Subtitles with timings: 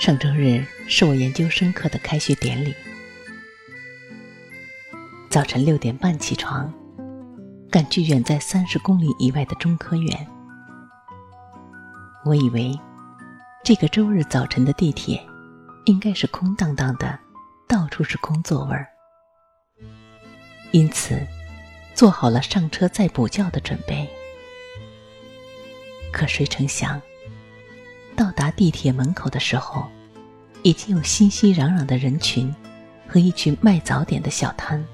[0.00, 2.74] 上周日是我研究生课的开学典礼，
[5.28, 6.72] 早晨六点半起床，
[7.70, 10.26] 赶去远在三十公里以外的中科院。
[12.24, 12.74] 我以为
[13.62, 15.22] 这个周日早晨的地铁
[15.84, 17.18] 应该是空荡荡的，
[17.68, 18.88] 到处是工作味儿，
[20.70, 21.14] 因此
[21.94, 24.08] 做好了上车再补觉的准备。
[26.10, 26.98] 可谁成想？
[28.20, 29.88] 到达地铁门口的时候，
[30.62, 32.54] 已经有熙熙攘攘的人群
[33.08, 34.84] 和一群卖早点的小摊，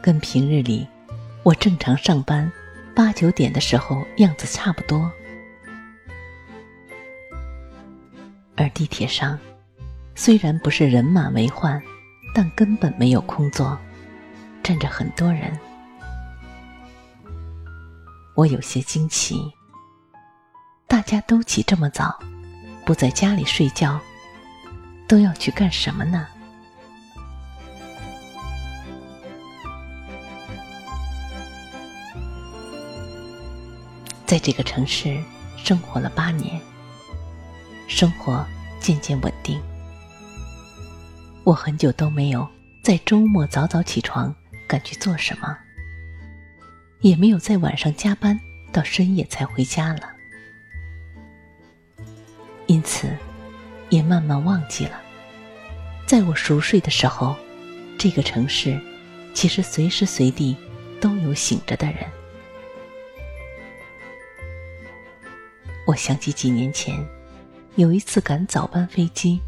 [0.00, 0.86] 跟平日里
[1.42, 2.48] 我正常上班
[2.94, 5.10] 八九点的时候样子差不多。
[8.54, 9.36] 而地铁上
[10.14, 11.82] 虽然不是人满为患，
[12.32, 13.76] 但根本没有空座，
[14.62, 15.58] 站着很多人。
[18.36, 19.52] 我有些惊奇。
[20.88, 22.16] 大家都起这么早，
[22.84, 24.00] 不在家里睡觉，
[25.08, 26.26] 都要去干什么呢？
[34.24, 35.20] 在这个城市
[35.56, 36.60] 生活了八年，
[37.88, 38.44] 生活
[38.80, 39.60] 渐渐稳定。
[41.44, 42.48] 我很久都没有
[42.82, 44.34] 在周末早早起床
[44.68, 45.56] 赶去做什么，
[47.00, 48.38] 也没有在晚上加班
[48.72, 50.15] 到深夜才回家了。
[52.66, 53.08] 因此，
[53.90, 55.00] 也慢慢忘记了，
[56.06, 57.36] 在我熟睡的时候，
[57.96, 58.78] 这个城市
[59.32, 60.56] 其实随时随地
[61.00, 61.98] 都有醒着的人。
[65.86, 67.06] 我想起几年前，
[67.76, 69.40] 有一次赶早班飞机，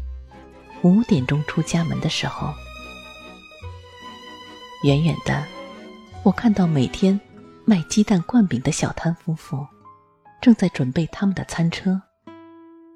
[0.83, 2.53] 五点钟出家门的时候，
[4.85, 5.43] 远远的，
[6.23, 7.19] 我看到每天
[7.65, 9.67] 卖鸡蛋灌饼的小摊夫妇，
[10.41, 12.01] 正在准备他们的餐车。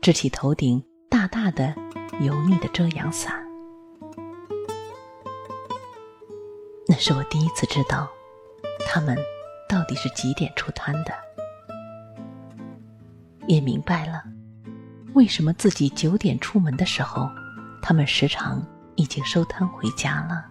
[0.04, 1.74] 支起头顶大大的、
[2.20, 3.34] 油腻的遮阳伞，
[6.86, 8.10] 那是我第一次知道，
[8.86, 9.18] 他们
[9.70, 11.14] 到底是几点出摊的，
[13.48, 14.22] 也明白了
[15.14, 17.30] 为什么自己九点出门的时候，
[17.82, 18.62] 他们时常
[18.96, 20.46] 已经收摊回家了。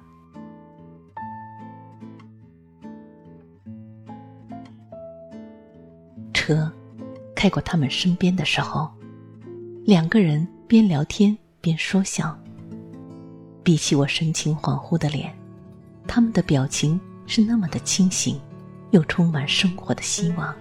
[6.32, 6.72] 车
[7.36, 8.90] 开过他们身边的时候。
[9.84, 12.38] 两个人边聊天边说笑。
[13.64, 15.36] 比起我神情恍惚的脸，
[16.06, 18.40] 他们的表情是那么的清醒，
[18.92, 20.54] 又充满生活的希望。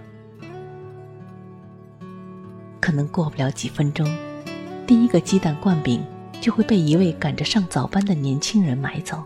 [2.80, 4.12] 可能过不了几分钟，
[4.88, 6.04] 第一个鸡蛋灌饼
[6.40, 9.24] 就会被一位赶着上早班的年轻人买走。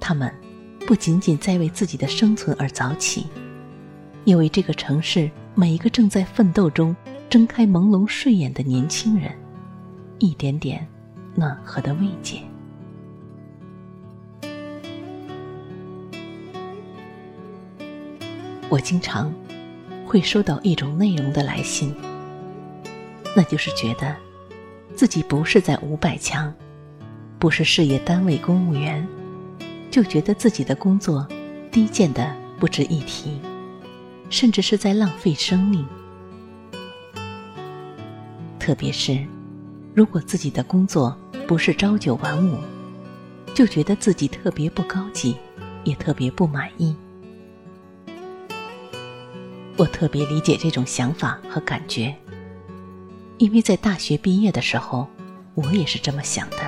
[0.00, 0.34] 他们
[0.84, 3.26] 不仅仅在为自己的生存而早起，
[4.24, 6.94] 也为这个城市每一个正在奋斗中。
[7.30, 9.30] 睁开朦胧睡眼的年轻人，
[10.18, 10.86] 一点点
[11.34, 12.40] 暖和的慰藉。
[18.70, 19.30] 我经常
[20.06, 21.94] 会收到一种内容的来信，
[23.36, 24.16] 那就是觉得
[24.94, 26.52] 自己不是在五百强，
[27.38, 29.06] 不是事业单位公务员，
[29.90, 31.28] 就觉得自己的工作
[31.70, 33.38] 低贱的不值一提，
[34.30, 35.86] 甚至是在浪费生命。
[38.68, 39.24] 特别是，
[39.94, 41.16] 如果自己的工作
[41.46, 42.58] 不是朝九晚五，
[43.54, 45.34] 就觉得自己特别不高级，
[45.84, 46.94] 也特别不满意。
[49.78, 52.14] 我特别理解这种想法和感觉，
[53.38, 55.08] 因为在大学毕业的时候，
[55.54, 56.58] 我也是这么想的，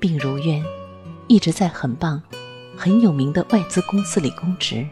[0.00, 0.60] 并如愿
[1.28, 2.20] 一直在很棒、
[2.76, 4.84] 很有名的外资公司里供职。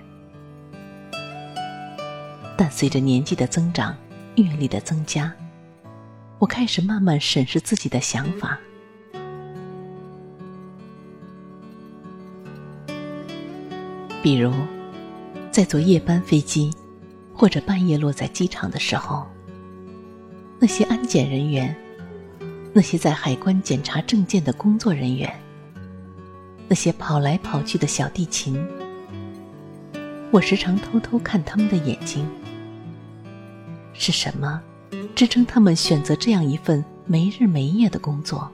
[2.56, 3.96] 但随着年纪的增长，
[4.36, 5.32] 阅历的增加，
[6.38, 8.58] 我开始慢慢审视自己的想法。
[14.22, 14.52] 比如，
[15.52, 16.72] 在坐夜班飞机，
[17.32, 19.24] 或者半夜落在机场的时候，
[20.58, 21.76] 那些安检人员，
[22.72, 25.32] 那些在海关检查证件的工作人员，
[26.66, 28.66] 那些跑来跑去的小地勤，
[30.32, 32.26] 我时常偷偷看他们的眼睛。
[33.94, 34.60] 是什么
[35.14, 38.50] 支撑他们选择这样一份没日没夜的工作？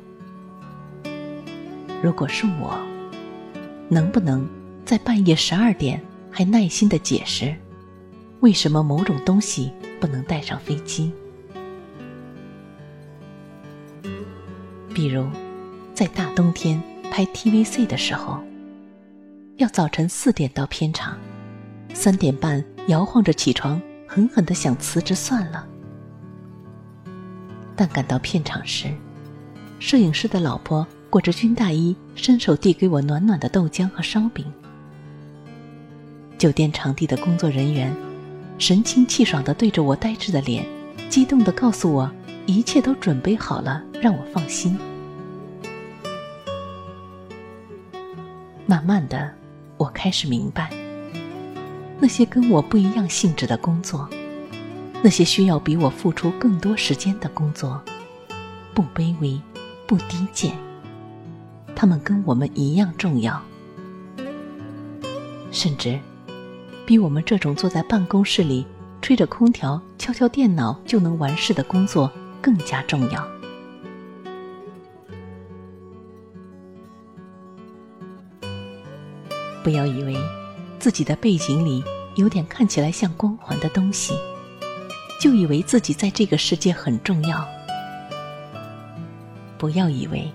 [2.03, 2.79] 如果是我，
[3.89, 4.49] 能不能
[4.85, 6.01] 在半夜十二点
[6.31, 7.55] 还耐心的解释，
[8.41, 11.13] 为什么某种东西不能带上飞机？
[14.95, 15.27] 比如，
[15.95, 18.41] 在大冬天拍 TVC 的时候，
[19.57, 21.17] 要早晨四点到片场，
[21.93, 23.81] 三点半摇晃着起床，
[24.13, 25.65] 狠狠的想辞职算了。
[27.77, 28.93] 但赶到片场时，
[29.79, 30.85] 摄影师的老婆。
[31.09, 34.47] 裹着军大衣，伸手递给我暖暖的豆浆和烧饼。
[36.39, 37.93] 酒店场地的工作人员
[38.59, 40.65] 神清气爽地对着我呆滞的脸，
[41.09, 42.09] 激动地告诉我
[42.47, 44.79] 一切都准备好了，让我放心。
[48.67, 49.35] 慢慢的，
[49.77, 50.71] 我开始明白，
[52.01, 54.09] 那些跟我不一样性质的工作，
[55.03, 57.81] 那些需要比我付出更多时间的工作，
[58.73, 59.39] 不卑微，
[59.87, 60.57] 不低贱。
[61.77, 63.41] 他们跟我们一样重要，
[65.53, 65.99] 甚至
[66.87, 68.67] 比我们这种坐在办公室里
[69.03, 72.11] 吹着空调、敲敲电脑就能完事的工作
[72.41, 73.27] 更加重要。
[79.63, 80.17] 不要以为
[80.81, 81.85] 自己的背景里
[82.17, 84.15] 有点看起来像光环的东西，
[85.21, 87.47] 就以为自己在这个世界很重要。
[89.57, 90.29] 不要以为。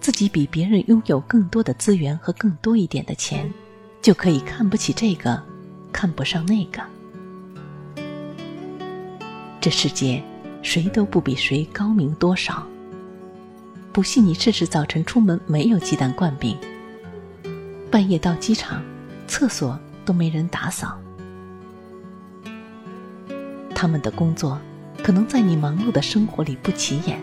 [0.00, 3.52] 自己比别人拥有更多的资源和更多一点的钱，
[4.00, 5.42] 就可以看不起这个，
[5.92, 6.80] 看不上那个。
[9.60, 10.22] 这世界
[10.62, 12.66] 谁都不比谁高明多少。
[13.92, 16.56] 不信你试试，早晨出门没有鸡蛋灌饼，
[17.90, 18.82] 半夜到机场，
[19.28, 20.98] 厕所都没人打扫。
[23.74, 24.58] 他们的工作
[25.04, 27.20] 可能在你忙碌的生活里不起眼。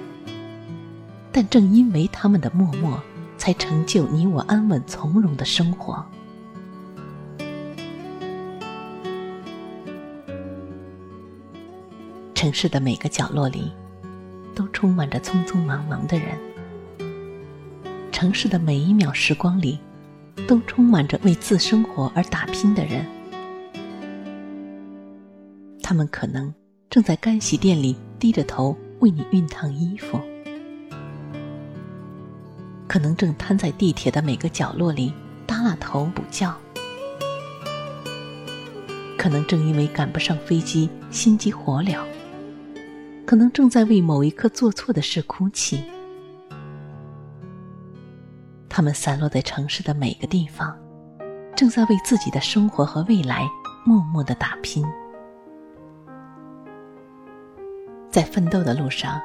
[1.33, 2.97] 但正因为他们的默默，
[3.37, 6.05] 才成就你我安稳从容的生活。
[12.33, 13.73] 城市的每个角落里，
[14.53, 16.37] 都充满着匆匆忙忙的人；
[18.13, 19.79] 城市的每一秒时光里，
[20.47, 23.05] 都充满着为自生活而打拼的人。
[25.81, 26.53] 他们可能
[26.89, 30.19] 正在干洗店里低着头为你熨烫衣服。
[32.87, 35.13] 可能正瘫在地铁的每个角落里
[35.45, 36.55] 耷拉头补觉，
[39.17, 41.99] 可能正因为赶不上飞机心急火燎，
[43.25, 45.83] 可能正在为某一刻做错的事哭泣。
[48.75, 50.77] 他们散落在城市的每个地方，
[51.55, 53.47] 正在为自己的生活和未来
[53.85, 54.85] 默默的打拼。
[58.09, 59.17] 在奋斗的路上。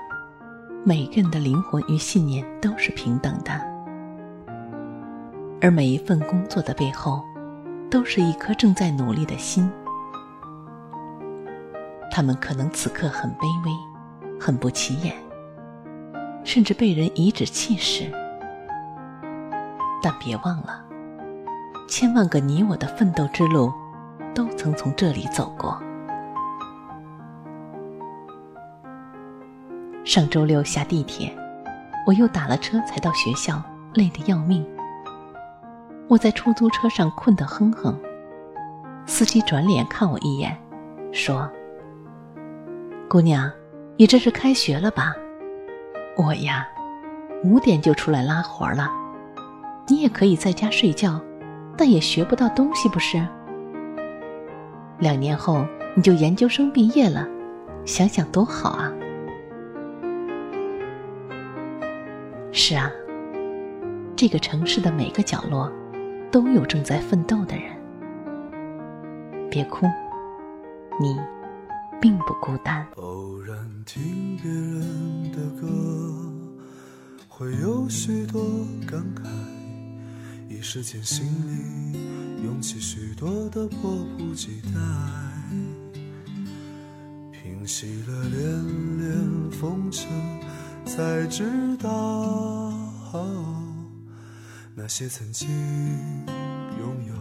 [0.85, 3.52] 每个人的灵魂与信念都是平等的，
[5.61, 7.23] 而每一份工作的背后，
[7.90, 9.69] 都是一颗正在努力的心。
[12.11, 13.71] 他们可能此刻很卑微，
[14.40, 15.14] 很不起眼，
[16.45, 18.11] 甚至被人颐指气使，
[20.02, 20.83] 但别忘了，
[21.88, 23.73] 千万个你我的奋斗之路，
[24.35, 25.80] 都曾从这里走过。
[30.04, 31.37] 上周六下地铁，
[32.07, 33.62] 我又打了车才到学校，
[33.95, 34.66] 累得要命。
[36.09, 37.97] 我在出租车上困得哼哼，
[39.07, 40.59] 司机转脸看我一眼，
[41.12, 41.49] 说
[43.09, 43.49] ：“姑娘，
[43.97, 45.14] 你这是开学了吧？
[46.16, 46.66] 我呀，
[47.45, 48.88] 五点就出来拉活了。
[49.90, 51.20] 你也可以在家睡觉，
[51.76, 53.20] 但也学不到东西，不是？
[55.00, 55.66] 两年后
[55.97, 57.26] 你就研究生毕业了，
[57.85, 58.92] 想想多好啊！”
[62.52, 62.88] 是啊，
[64.14, 65.68] 这个城市的每个角落，
[66.30, 67.64] 都有正在奋斗的人。
[69.50, 69.87] 别哭，
[71.00, 71.18] 你
[72.00, 72.87] 并不孤单。
[72.94, 75.66] 偶然听别人的歌，
[77.28, 78.40] 会有许多
[78.88, 79.26] 感慨，
[80.50, 84.71] 一时间心里涌起许多的迫不及待，
[87.30, 90.09] 平息了连连风尘。
[90.85, 91.45] 才知
[91.78, 92.73] 道，
[94.75, 95.49] 那些曾经
[96.80, 97.14] 拥有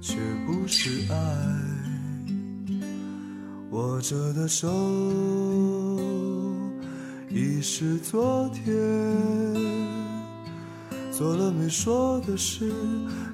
[0.00, 1.16] 却不是爱。
[3.72, 4.68] 握着的手
[7.28, 8.72] 已是昨天，
[11.16, 12.72] 做了没说的事，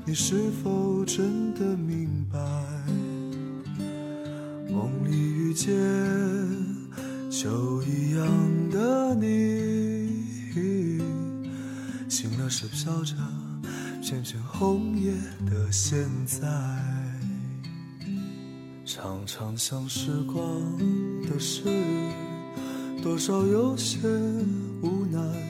[0.05, 2.39] 你是否真的明白？
[4.71, 5.73] 梦里遇见
[7.31, 8.29] 秋一样
[8.71, 10.11] 的你，
[12.07, 13.15] 醒了时飘着
[14.03, 15.15] 片片红叶
[15.47, 16.47] 的现在。
[18.85, 20.45] 常常想时光
[21.27, 21.63] 的事，
[23.03, 24.07] 多少有些
[24.83, 25.50] 无奈。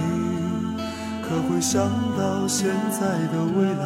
[1.31, 2.99] 可会想到现在
[3.31, 3.85] 的未来？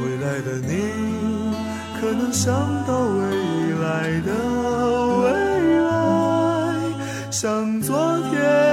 [0.00, 0.70] 未来的你，
[2.00, 2.54] 可能想
[2.86, 3.20] 到未
[3.82, 4.30] 来的
[5.22, 5.24] 未
[5.80, 5.90] 来？
[7.32, 8.65] 像昨天。